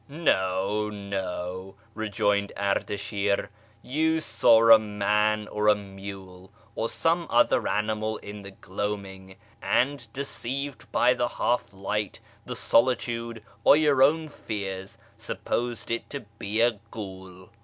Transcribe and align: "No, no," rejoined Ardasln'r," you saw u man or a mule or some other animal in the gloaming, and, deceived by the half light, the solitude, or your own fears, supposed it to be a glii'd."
"No, 0.09 0.89
no," 0.89 1.75
rejoined 1.93 2.51
Ardasln'r," 2.57 3.49
you 3.83 4.19
saw 4.19 4.67
u 4.73 4.79
man 4.79 5.47
or 5.47 5.67
a 5.67 5.75
mule 5.75 6.51
or 6.73 6.89
some 6.89 7.27
other 7.29 7.67
animal 7.67 8.17
in 8.17 8.41
the 8.41 8.49
gloaming, 8.49 9.35
and, 9.61 10.11
deceived 10.11 10.91
by 10.91 11.13
the 11.13 11.27
half 11.27 11.71
light, 11.71 12.19
the 12.47 12.55
solitude, 12.55 13.43
or 13.63 13.77
your 13.77 14.01
own 14.01 14.27
fears, 14.27 14.97
supposed 15.19 15.91
it 15.91 16.09
to 16.09 16.21
be 16.39 16.61
a 16.61 16.79
glii'd." 16.89 17.49